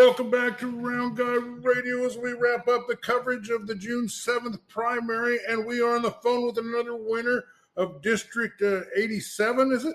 [0.00, 4.06] Welcome back to Round Guy Radio as we wrap up the coverage of the June
[4.06, 5.38] 7th primary.
[5.46, 7.44] And we are on the phone with another winner
[7.76, 9.94] of District uh, 87, is it?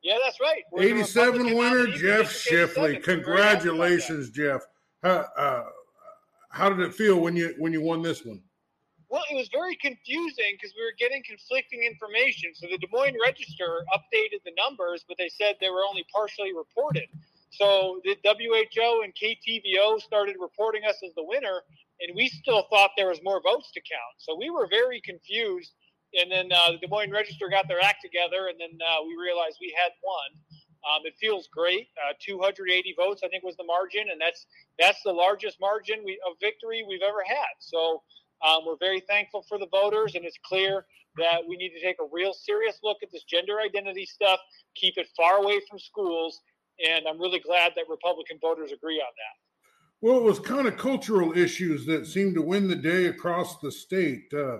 [0.00, 0.62] Yeah, that's right.
[0.70, 2.98] We're 87 winner, Jeff Shipley.
[2.98, 4.60] Congratulations, Jeff.
[5.02, 5.64] How, uh,
[6.50, 8.40] how did it feel when you when you won this one?
[9.08, 12.52] Well, it was very confusing because we were getting conflicting information.
[12.54, 16.54] So the Des Moines Register updated the numbers, but they said they were only partially
[16.54, 17.08] reported.
[17.56, 21.62] So the WHO and KTVO started reporting us as the winner,
[22.00, 24.16] and we still thought there was more votes to count.
[24.18, 25.72] So we were very confused.
[26.14, 29.16] And then uh, the Des Moines Register got their act together, and then uh, we
[29.20, 30.40] realized we had won.
[30.86, 31.88] Um, it feels great.
[31.98, 34.46] Uh, 280 votes, I think, was the margin, and that's
[34.78, 37.58] that's the largest margin we, of victory we've ever had.
[37.58, 38.02] So
[38.46, 40.86] um, we're very thankful for the voters, and it's clear
[41.18, 44.38] that we need to take a real serious look at this gender identity stuff,
[44.74, 46.40] keep it far away from schools,
[46.84, 49.46] and I'm really glad that Republican voters agree on that.
[50.02, 53.72] Well, it was kind of cultural issues that seemed to win the day across the
[53.72, 54.24] state.
[54.32, 54.58] Uh,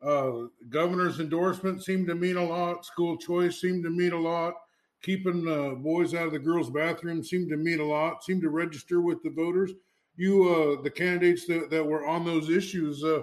[0.00, 2.86] uh, governor's endorsement seemed to mean a lot.
[2.86, 4.54] School choice seemed to mean a lot.
[5.02, 8.22] Keeping uh, boys out of the girls' bathroom seemed to mean a lot.
[8.22, 9.72] Seemed to register with the voters.
[10.16, 13.22] You, uh, the candidates that, that were on those issues, uh,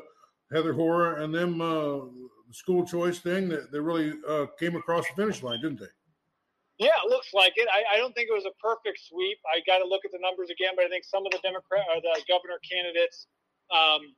[0.52, 2.00] Heather Hora and them, uh,
[2.52, 4.14] school choice thing, that they really
[4.60, 5.88] came across the finish line, didn't they?
[6.78, 7.68] Yeah, it looks like it.
[7.72, 9.40] I, I, don't think it was a perfect sweep.
[9.48, 11.88] I got to look at the numbers again, but I think some of the Democrat
[11.88, 13.28] or the governor candidates
[13.72, 14.12] um,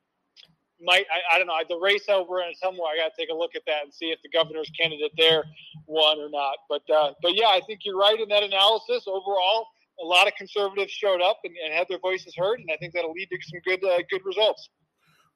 [0.81, 1.05] might.
[1.13, 1.57] I, I, don't know.
[1.69, 2.89] The race over in somewhere.
[2.89, 5.45] I got to take a look at that and see if the governor's candidate there
[5.85, 6.57] won or not.
[6.65, 9.05] But uh, but yeah, I think you're right in that analysis.
[9.05, 9.69] Overall,
[10.01, 12.93] a lot of conservatives showed up and, and had their voices heard, and I think
[12.93, 14.69] that'll lead to some good uh, good results.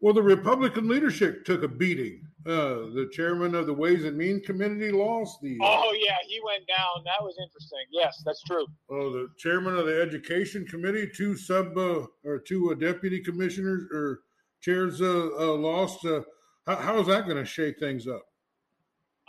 [0.02, 2.27] Well, the Republican leadership took a beating.
[2.44, 5.59] Uh, the chairman of the Ways and Means Committee lost the.
[5.61, 7.03] Uh, oh yeah, he went down.
[7.05, 7.85] That was interesting.
[7.91, 8.66] Yes, that's true.
[8.89, 13.83] Oh, the chairman of the Education Committee, two sub uh, or two uh, deputy commissioners
[13.94, 14.22] or
[14.59, 16.03] chairs uh, uh, lost.
[16.03, 18.23] how, how is that going to shake things up?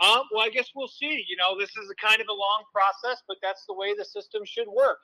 [0.02, 1.22] Um, well, I guess we'll see.
[1.28, 4.06] You know, this is a kind of a long process, but that's the way the
[4.06, 5.00] system should work.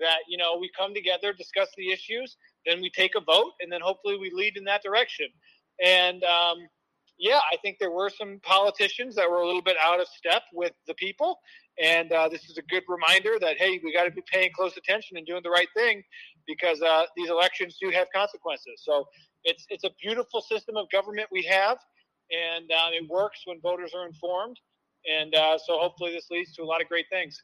[0.00, 2.36] That you know, we come together, discuss the issues,
[2.66, 5.28] then we take a vote, and then hopefully we lead in that direction.
[5.84, 6.58] And um,
[7.18, 10.42] yeah, I think there were some politicians that were a little bit out of step
[10.52, 11.38] with the people.
[11.80, 14.76] And uh, this is a good reminder that, hey, we got to be paying close
[14.76, 16.02] attention and doing the right thing
[16.46, 18.82] because uh, these elections do have consequences.
[18.84, 19.06] So
[19.44, 21.78] it's, it's a beautiful system of government we have,
[22.30, 24.58] and uh, it works when voters are informed.
[25.10, 27.40] And uh, so hopefully this leads to a lot of great things.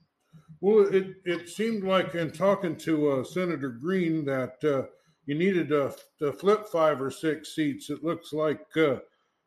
[0.61, 4.89] Well, it, it seemed like in talking to uh, Senator Green that uh,
[5.27, 7.91] you needed to, to, flip five or six seats.
[7.91, 8.97] It looks like uh,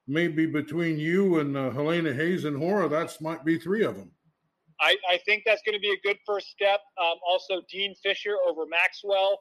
[0.08, 4.12] maybe between you and uh, Helena Hayes and Hora, that's might be three of them.
[4.80, 6.80] I, I think that's going to be a good first step.
[7.00, 9.40] Um, also, Dean Fisher over Maxwell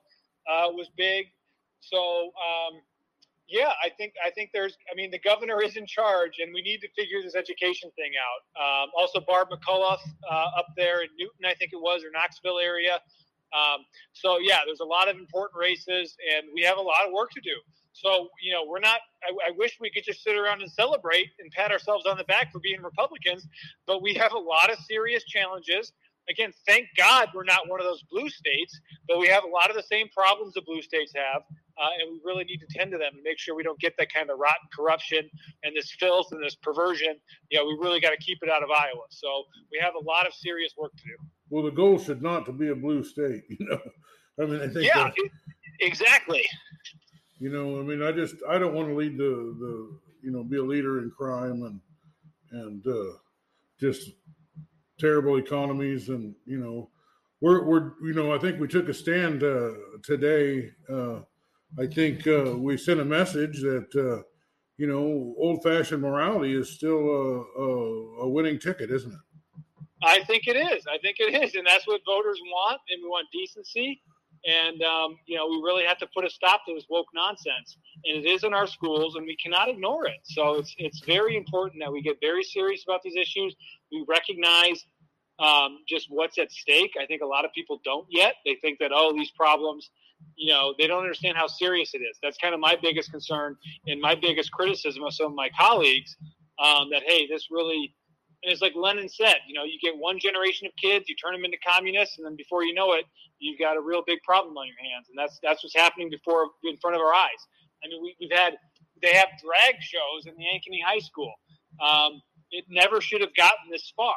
[0.51, 1.27] uh, was big.
[1.81, 2.81] So, um,
[3.51, 4.77] yeah, I think I think there's.
[4.91, 8.13] I mean, the governor is in charge, and we need to figure this education thing
[8.15, 8.41] out.
[8.55, 9.99] Um, also, Barb McCulla
[10.31, 12.99] uh, up there in Newton, I think it was, or Knoxville area.
[13.53, 17.13] Um, so yeah, there's a lot of important races, and we have a lot of
[17.13, 17.57] work to do.
[17.93, 19.01] So you know, we're not.
[19.25, 22.25] I, I, wish we could just sit around and celebrate and pat ourselves on the
[22.25, 23.47] back for being Republicans,
[23.87, 25.93] but we have a lot of serious challenges.
[26.29, 28.79] Again, thank God we're not one of those blue states,
[29.09, 31.43] but we have a lot of the same problems the blue states have,
[31.79, 33.95] uh, and we really need to tend to them and make sure we don't get
[33.99, 35.29] that kind of rotten corruption
[35.63, 37.17] and this filth and this perversion.
[37.51, 39.05] You know, we really got to keep it out of Iowa.
[39.11, 41.17] So we have a lot of serious work to do.
[41.49, 43.43] Well, the goal should not to be a blue state.
[43.61, 43.81] You know,
[44.41, 45.11] I mean, I think yeah,
[45.81, 46.47] exactly.
[47.39, 50.43] You know, I mean, I just I don't want to lead the the you know
[50.43, 51.81] be a leader in crime and
[52.53, 53.17] and uh,
[53.79, 54.11] just
[54.99, 56.91] terrible economies and you know
[57.41, 59.71] we're we're you know I think we took a stand uh,
[60.03, 60.71] today.
[60.89, 61.21] Uh,
[61.79, 64.23] I think uh, we sent a message that uh,
[64.77, 69.19] you know old fashioned morality is still a, a, a winning ticket, isn't it?
[70.03, 70.87] I think it is.
[70.87, 72.81] I think it is, and that's what voters want.
[72.91, 74.01] And we want decency,
[74.47, 77.77] and um, you know, we really have to put a stop to this woke nonsense.
[78.05, 80.21] And it is in our schools, and we cannot ignore it.
[80.25, 83.55] So it's it's very important that we get very serious about these issues.
[83.93, 84.85] We recognize
[85.41, 86.93] um, just what's at stake.
[87.01, 88.35] I think a lot of people don't yet.
[88.45, 89.91] They think that oh, these problems,
[90.37, 92.19] you know, they don't understand how serious it is.
[92.23, 93.57] That's kind of my biggest concern
[93.87, 96.17] and my biggest criticism of some of my colleagues.
[96.59, 97.95] Um, that hey, this really
[98.43, 101.33] and it's like Lenin said, you know, you get one generation of kids, you turn
[101.33, 103.05] them into communists, and then before you know it,
[103.39, 105.09] you've got a real big problem on your hands.
[105.09, 107.41] And that's that's what's happening before in front of our eyes.
[107.85, 108.59] I mean, we, have had
[109.03, 111.33] they have drag shows in the Ankeny High School.
[111.83, 112.21] Um,
[112.51, 114.17] it never should have gotten this far.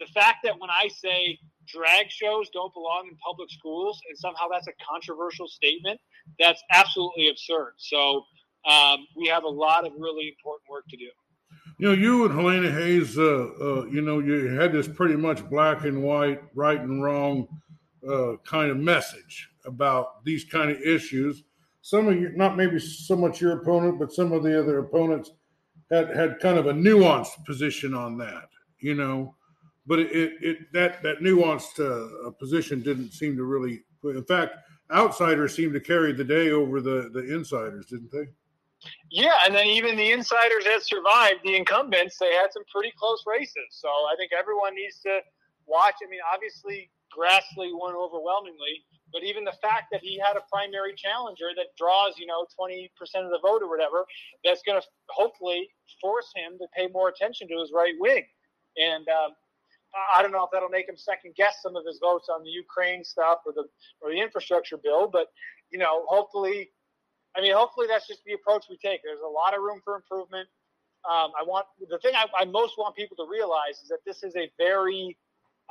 [0.00, 4.48] The fact that when I say drag shows don't belong in public schools, and somehow
[4.50, 6.00] that's a controversial statement.
[6.38, 7.72] That's absolutely absurd.
[7.76, 8.24] So
[8.66, 11.08] um, we have a lot of really important work to do.
[11.78, 15.48] You know, you and Helena Hayes, uh, uh, you know, you had this pretty much
[15.50, 17.48] black and white, right and wrong
[18.08, 21.42] uh, kind of message about these kind of issues.
[21.82, 25.30] Some of you, not maybe so much your opponent, but some of the other opponents
[25.90, 28.48] had had kind of a nuanced position on that.
[28.78, 29.34] You know,
[29.86, 33.82] but it, it, that that nuanced uh, position didn't seem to really.
[34.04, 34.56] In fact,
[34.92, 38.26] outsiders seemed to carry the day over the the insiders, didn't they?
[39.10, 43.24] Yeah, and then even the insiders that survived, the incumbents, they had some pretty close
[43.26, 43.70] races.
[43.70, 45.20] So I think everyone needs to
[45.66, 45.94] watch.
[46.04, 50.94] I mean, obviously Grassley won overwhelmingly, but even the fact that he had a primary
[50.96, 52.90] challenger that draws, you know, 20%
[53.24, 54.04] of the vote or whatever,
[54.44, 55.68] that's going to hopefully
[56.00, 58.24] force him to pay more attention to his right wing.
[58.76, 59.30] And um,
[59.94, 62.50] I don't know if that'll make him second guess some of his votes on the
[62.50, 63.64] Ukraine stuff or the
[64.00, 65.28] or the infrastructure bill, but
[65.70, 66.70] you know, hopefully,
[67.36, 69.00] I mean, hopefully that's just the approach we take.
[69.04, 70.48] There's a lot of room for improvement.
[71.08, 74.22] Um, I want the thing I, I, most want people to realize is that this
[74.22, 75.16] is a very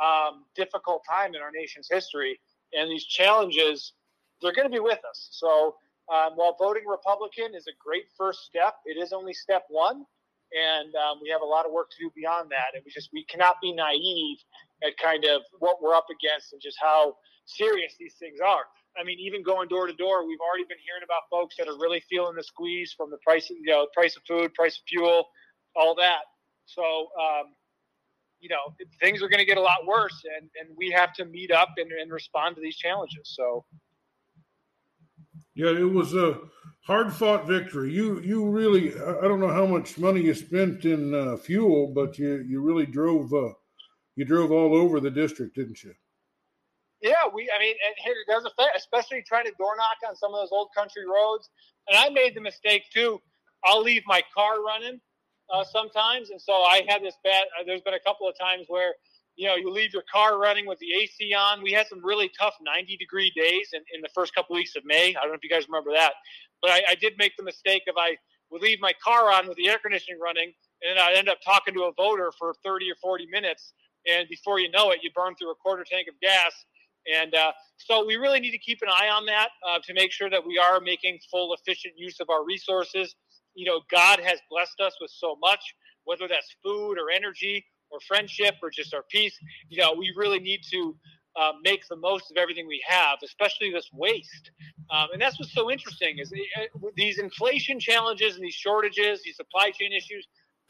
[0.02, 2.40] um, difficult time in our nation's history,
[2.74, 3.94] and these challenges
[4.42, 5.30] they're going to be with us.
[5.32, 5.76] So
[6.14, 10.06] um, while voting Republican is a great first step, it is only step one
[10.54, 12.74] and um, we have a lot of work to do beyond that.
[12.74, 14.38] And we just we cannot be naive
[14.84, 18.66] at kind of what we're up against and just how serious these things are.
[18.98, 21.78] I mean, even going door to door, we've already been hearing about folks that are
[21.80, 24.84] really feeling the squeeze from the price, of, you know, price of food, price of
[24.88, 25.26] fuel,
[25.76, 26.22] all that.
[26.66, 26.84] So,
[27.20, 27.56] um,
[28.40, 31.26] you know, things are going to get a lot worse, and, and we have to
[31.26, 33.34] meet up and, and respond to these challenges.
[33.36, 33.66] So,
[35.56, 36.40] yeah, it was a
[36.84, 37.92] hard fought victory.
[37.92, 42.18] You you really I don't know how much money you spent in uh, fuel, but
[42.20, 43.54] you you really drove uh,
[44.16, 45.94] you drove all over the district, didn't you?
[47.02, 47.52] Yeah, we.
[47.54, 50.52] I mean, it, it does affect, especially trying to door knock on some of those
[50.52, 51.50] old country roads.
[51.88, 53.20] And I made the mistake too.
[53.66, 55.00] I'll leave my car running
[55.54, 57.44] uh, sometimes, and so I had this bad.
[57.60, 58.94] Uh, there's been a couple of times where
[59.36, 61.64] you know, you leave your car running with the AC on.
[61.64, 64.86] We had some really tough 90 degree days in, in the first couple weeks of
[64.86, 65.10] May.
[65.10, 66.14] I don't know if you guys remember that,
[66.62, 68.18] but I, I did make the mistake of I
[68.52, 70.54] would leave my car on with the air conditioning running,
[70.88, 73.74] and I'd end up talking to a voter for 30 or 40 minutes,
[74.08, 76.54] and before you know it, you burn through a quarter tank of gas.
[77.12, 80.12] And uh, so we really need to keep an eye on that uh, to make
[80.12, 83.16] sure that we are making full, efficient use of our resources.
[83.56, 85.60] You know, God has blessed us with so much,
[86.06, 89.38] whether that's food or energy or friendship or just our peace.
[89.70, 90.96] You know, we really need to
[91.36, 94.52] uh, make the most of everything we have, especially this waste.
[94.92, 99.38] Um, and that's what's so interesting is uh, these inflation challenges and these shortages, these
[99.38, 100.28] supply chain issues.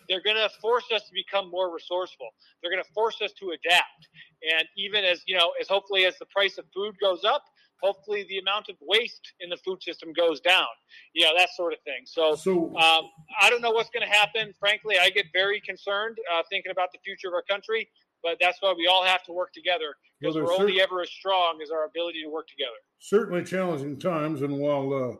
[0.10, 2.28] They're going to force us to become more resourceful.
[2.62, 4.08] They're going to force us to adapt.
[4.52, 7.44] And even as you know, as hopefully as the price of food goes up,
[7.84, 10.66] hopefully the amount of waste in the food system goes down.
[11.14, 12.04] You know, that sort of thing.
[12.06, 13.10] So, so um,
[13.40, 14.54] I don't know what's going to happen.
[14.58, 17.90] Frankly, I get very concerned uh, thinking about the future of our country.
[18.24, 21.10] But that's why we all have to work together because well, we're only ever as
[21.10, 22.72] strong as our ability to work together.
[23.00, 25.20] Certainly challenging times, and while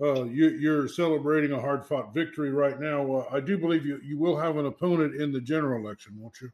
[0.00, 3.98] uh, uh, you, are celebrating a hard-fought victory right now, uh, I do believe you,
[4.04, 6.48] you will have an opponent in the general election, won't you?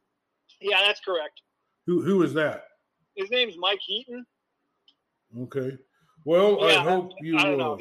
[0.63, 1.43] Yeah, that's correct.
[1.87, 2.65] Who who is that?
[3.15, 4.25] His name's Mike Heaton.
[5.43, 5.77] Okay.
[6.25, 7.37] Well, yeah, I hope you.
[7.37, 7.55] I.
[7.55, 7.77] Uh,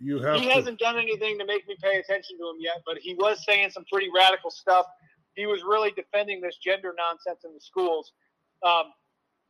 [0.00, 0.40] you have.
[0.40, 0.52] He to...
[0.52, 3.70] hasn't done anything to make me pay attention to him yet, but he was saying
[3.70, 4.86] some pretty radical stuff.
[5.34, 8.12] He was really defending this gender nonsense in the schools.
[8.64, 8.92] Um,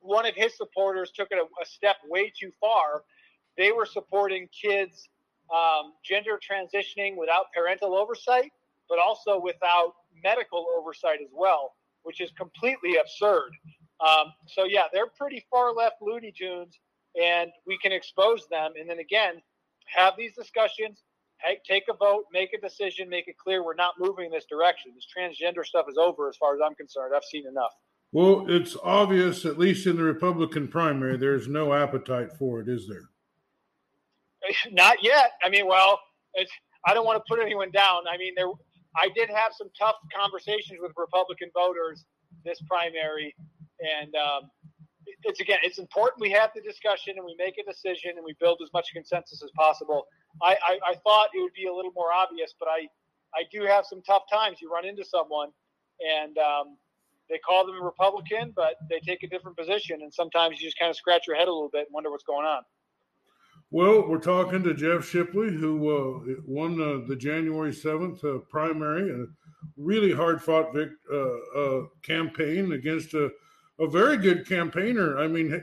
[0.00, 3.02] one of his supporters took it a, a, step way too far.
[3.56, 5.08] They were supporting kids
[5.52, 8.52] um, gender transitioning without parental oversight,
[8.88, 13.50] but also without medical oversight as well, which is completely absurd.
[14.00, 16.78] Um, so yeah, they're pretty far left Looney Tunes
[17.20, 18.72] and we can expose them.
[18.78, 19.34] And then again,
[19.86, 21.02] have these discussions,
[21.68, 24.92] take a vote, make a decision, make it clear we're not moving in this direction.
[24.94, 27.14] This transgender stuff is over as far as I'm concerned.
[27.14, 27.72] I've seen enough.
[28.12, 32.88] Well, it's obvious, at least in the Republican primary, there's no appetite for it, is
[32.88, 33.10] there?
[34.72, 35.32] Not yet.
[35.44, 36.00] I mean, well,
[36.86, 38.02] I don't want to put anyone down.
[38.10, 38.48] I mean, there,
[38.96, 42.04] I did have some tough conversations with Republican voters
[42.44, 43.34] this primary,
[43.80, 44.50] and um,
[45.22, 48.34] it's again, it's important we have the discussion and we make a decision and we
[48.40, 50.06] build as much consensus as possible.
[50.42, 52.88] I, I, I thought it would be a little more obvious, but I,
[53.34, 54.58] I do have some tough times.
[54.60, 55.50] You run into someone
[56.00, 56.76] and um,
[57.28, 60.02] they call them a Republican, but they take a different position.
[60.02, 62.24] And sometimes you just kind of scratch your head a little bit and wonder what's
[62.24, 62.62] going on.
[63.70, 69.10] Well, we're talking to Jeff Shipley, who uh, won uh, the January 7th uh, primary,
[69.10, 69.26] a
[69.76, 73.30] really hard fought vic- uh, uh, campaign against a
[73.78, 75.18] a very good campaigner.
[75.18, 75.62] I mean,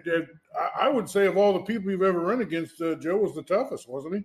[0.79, 3.43] I would say of all the people you've ever run against, uh, Joe was the
[3.43, 4.23] toughest, wasn't he?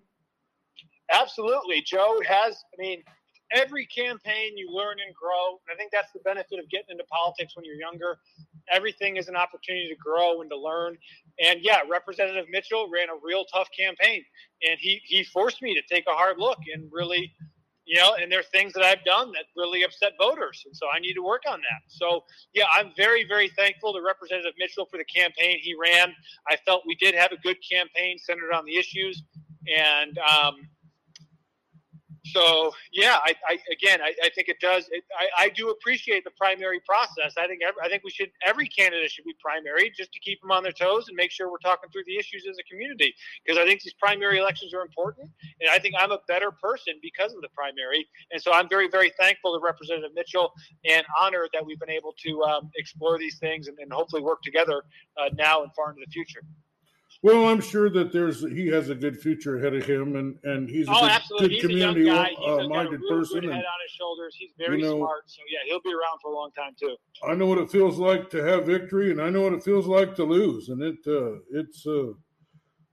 [1.10, 1.82] Absolutely.
[1.86, 3.02] Joe has, I mean,
[3.50, 5.58] every campaign you learn and grow.
[5.66, 8.18] And I think that's the benefit of getting into politics when you're younger.
[8.70, 10.98] Everything is an opportunity to grow and to learn.
[11.42, 14.22] And yeah, Representative Mitchell ran a real tough campaign,
[14.68, 17.32] and he he forced me to take a hard look and really,
[17.88, 20.86] you know, and there are things that I've done that really upset voters, and so
[20.94, 21.82] I need to work on that.
[21.88, 26.14] So yeah, I'm very very thankful to Representative Mitchell for the campaign he ran.
[26.46, 29.22] I felt we did have a good campaign centered on the issues,
[29.74, 30.68] and um,
[32.32, 34.88] so yeah, I, I again, I, I, think it does.
[34.90, 37.34] It, I, I, do appreciate the primary process.
[37.38, 40.40] I think every, I think we should every candidate should be primary just to keep
[40.40, 43.14] them on their toes and make sure we're talking through the issues as a community.
[43.44, 45.30] Because I think these primary elections are important,
[45.60, 48.06] and I think I'm a better person because of the primary.
[48.30, 50.52] And so I'm very very thankful to Representative Mitchell
[50.84, 54.42] and honored that we've been able to um, explore these things and, and hopefully work
[54.42, 54.82] together
[55.20, 56.42] uh, now and far into the future.
[57.22, 60.68] Well, I'm sure that there's he has a good future ahead of him, and and
[60.68, 63.40] he's a oh, good, good community uh, minded person.
[63.40, 64.36] Good head on his shoulders.
[64.38, 66.96] He's very you know, smart, so yeah, he'll be around for a long time too.
[67.28, 69.86] I know what it feels like to have victory, and I know what it feels
[69.86, 72.12] like to lose, and it uh, it's uh,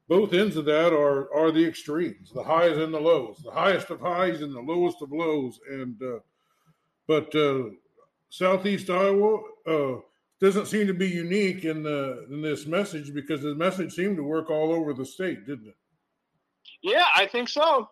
[0.08, 3.92] both ends of that are are the extremes, the highs and the lows, the highest
[3.92, 6.18] of highs and the lowest of lows, and uh,
[7.08, 7.66] but uh,
[8.30, 9.98] Southeast Iowa uh,
[10.46, 14.24] doesn't seem to be unique in the in this message because the message seemed to
[14.24, 15.76] work all over the state, didn't it?
[16.84, 17.90] Yeah, I think so.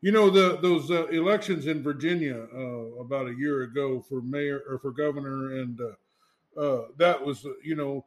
[0.00, 4.62] You know the those uh, elections in Virginia uh, about a year ago for mayor
[4.66, 8.06] or for governor, and uh, uh that was uh, you know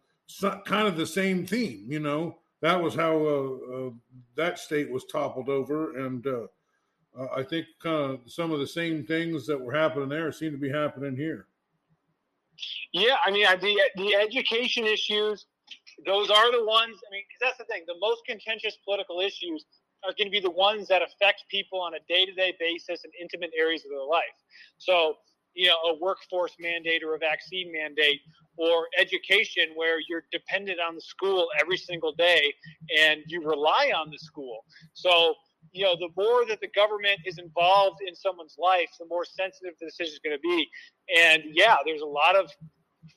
[0.66, 1.86] kind of the same theme.
[1.88, 3.90] You know that was how uh,
[4.36, 6.26] that state was toppled over, and
[7.36, 10.58] I think kind of some of the same things that were happening there seem to
[10.58, 11.46] be happening here.
[12.94, 15.46] Yeah, I mean, the the education issues,
[16.06, 16.98] those are the ones.
[17.08, 17.84] I mean, because that's the thing.
[17.88, 19.66] The most contentious political issues
[20.04, 23.04] are going to be the ones that affect people on a day to day basis
[23.04, 24.38] in intimate areas of their life.
[24.78, 25.16] So,
[25.56, 28.22] you know, a workforce mandate or a vaccine mandate
[28.58, 32.54] or education where you're dependent on the school every single day
[33.00, 34.60] and you rely on the school.
[34.94, 35.34] So,
[35.72, 39.74] you know, the more that the government is involved in someone's life, the more sensitive
[39.80, 40.68] the decision is going to be.
[41.18, 42.52] And yeah, there's a lot of,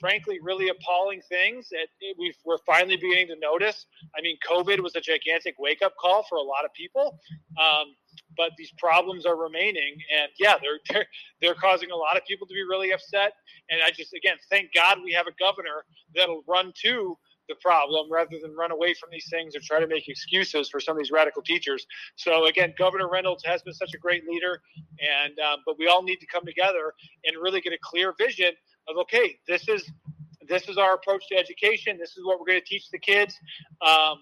[0.00, 3.86] frankly, really appalling things that we are finally beginning to notice.
[4.16, 7.18] I mean, COVID was a gigantic wake up call for a lot of people.
[7.60, 7.94] Um,
[8.36, 11.06] but these problems are remaining, and yeah, they're, they're
[11.40, 13.32] they're causing a lot of people to be really upset.
[13.70, 17.16] And I just again thank God we have a governor that'll run to
[17.48, 20.80] the problem rather than run away from these things or try to make excuses for
[20.80, 21.86] some of these radical teachers.
[22.16, 24.60] So again, Governor Reynolds has been such a great leader,
[25.00, 26.92] and um, but we all need to come together
[27.24, 28.52] and really get a clear vision
[28.88, 29.90] of okay, this is
[30.48, 31.98] this is our approach to education.
[31.98, 33.34] This is what we're going to teach the kids.
[33.86, 34.18] Um,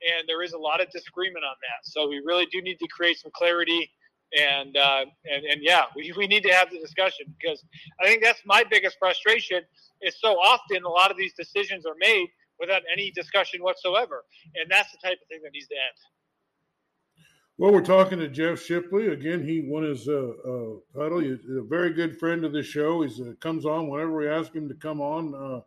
[0.00, 1.84] and there is a lot of disagreement on that.
[1.84, 3.90] So we really do need to create some clarity
[4.38, 7.64] and uh, and and yeah, we, we need to have the discussion because
[8.00, 9.62] I think that's my biggest frustration.
[10.02, 12.28] Is so often a lot of these decisions are made
[12.60, 14.24] without any discussion whatsoever.
[14.54, 15.96] And that's the type of thing that needs to end.
[17.60, 19.42] Well, we're talking to Jeff Shipley again.
[19.42, 21.18] He won his uh, uh, title.
[21.18, 23.02] He's a very good friend of the show.
[23.02, 25.34] He uh, comes on whenever we ask him to come on.
[25.34, 25.62] Uh,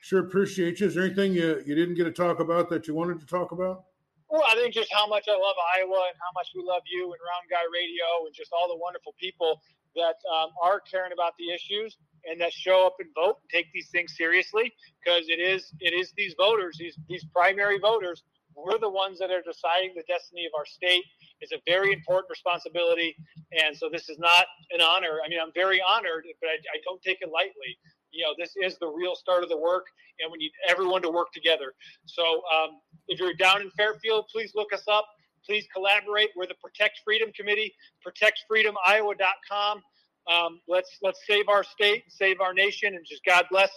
[0.00, 0.88] sure appreciate you.
[0.88, 3.52] Is there anything you, you didn't get to talk about that you wanted to talk
[3.52, 3.84] about?
[4.28, 7.04] Well, I think just how much I love Iowa and how much we love you
[7.04, 9.62] and Round Guy Radio and just all the wonderful people
[9.96, 13.72] that um, are caring about the issues and that show up and vote and take
[13.72, 18.22] these things seriously because it is it is these voters these these primary voters
[18.54, 21.04] we're the ones that are deciding the destiny of our state.
[21.40, 23.16] It's a very important responsibility.
[23.52, 25.18] And so this is not an honor.
[25.24, 27.78] I mean i'm very honored but i, I don't take it lightly.
[28.12, 29.86] You know this is the real start of the work
[30.20, 31.74] and we need everyone to work together.
[32.06, 35.06] So um, if you're down in fairfield please look us up.
[35.46, 36.28] Please collaborate.
[36.36, 37.74] We're the protect freedom committee
[38.06, 39.82] protectfreedomiowa.com
[40.30, 43.70] um, let's let's save our state, save our nation, and just God bless,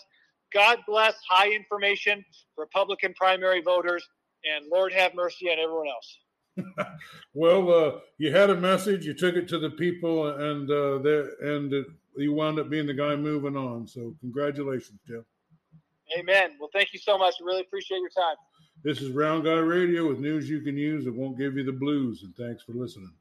[0.53, 2.23] God bless high information
[2.57, 4.07] Republican primary voters,
[4.45, 6.19] and Lord have mercy on everyone else.
[7.33, 10.99] well, uh, you had a message, you took it to the people, and uh,
[11.41, 11.85] and
[12.15, 13.87] you wound up being the guy moving on.
[13.87, 15.23] So, congratulations, Jeff.
[16.17, 16.51] Amen.
[16.59, 17.35] Well, thank you so much.
[17.41, 18.35] I really appreciate your time.
[18.83, 21.71] This is Round Guy Radio with news you can use that won't give you the
[21.71, 23.11] blues, and thanks for listening.